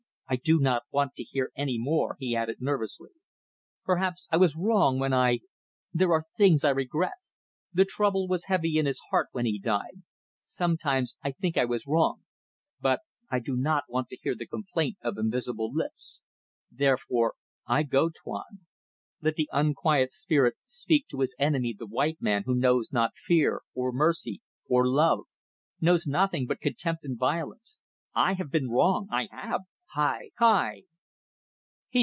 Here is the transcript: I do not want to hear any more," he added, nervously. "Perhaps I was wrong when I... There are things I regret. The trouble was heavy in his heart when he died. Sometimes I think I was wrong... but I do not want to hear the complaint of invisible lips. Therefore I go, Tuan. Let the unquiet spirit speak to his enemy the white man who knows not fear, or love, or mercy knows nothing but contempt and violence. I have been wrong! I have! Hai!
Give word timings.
I 0.31 0.37
do 0.37 0.61
not 0.61 0.83
want 0.93 1.13
to 1.15 1.23
hear 1.25 1.51
any 1.57 1.77
more," 1.77 2.15
he 2.17 2.37
added, 2.37 2.61
nervously. 2.61 3.09
"Perhaps 3.83 4.29
I 4.31 4.37
was 4.37 4.55
wrong 4.55 4.97
when 4.97 5.13
I... 5.13 5.41
There 5.91 6.13
are 6.13 6.23
things 6.37 6.63
I 6.63 6.69
regret. 6.69 7.17
The 7.73 7.83
trouble 7.83 8.29
was 8.29 8.45
heavy 8.45 8.77
in 8.77 8.85
his 8.85 9.01
heart 9.09 9.27
when 9.33 9.45
he 9.45 9.59
died. 9.59 10.03
Sometimes 10.41 11.17
I 11.21 11.33
think 11.33 11.57
I 11.57 11.65
was 11.65 11.85
wrong... 11.85 12.23
but 12.79 13.01
I 13.29 13.39
do 13.39 13.57
not 13.57 13.89
want 13.89 14.07
to 14.07 14.15
hear 14.21 14.33
the 14.33 14.47
complaint 14.47 14.95
of 15.01 15.17
invisible 15.17 15.69
lips. 15.73 16.21
Therefore 16.71 17.35
I 17.67 17.83
go, 17.83 18.09
Tuan. 18.09 18.65
Let 19.21 19.35
the 19.35 19.49
unquiet 19.51 20.13
spirit 20.13 20.55
speak 20.65 21.09
to 21.09 21.19
his 21.19 21.35
enemy 21.39 21.75
the 21.77 21.85
white 21.87 22.21
man 22.21 22.43
who 22.45 22.55
knows 22.55 22.93
not 22.93 23.17
fear, 23.17 23.63
or 23.73 23.91
love, 23.91 24.21
or 24.69 24.83
mercy 24.85 25.21
knows 25.81 26.07
nothing 26.07 26.45
but 26.47 26.61
contempt 26.61 27.03
and 27.03 27.19
violence. 27.19 27.75
I 28.15 28.35
have 28.35 28.49
been 28.49 28.69
wrong! 28.69 29.09
I 29.11 29.27
have! 29.29 29.63
Hai! 29.93 30.83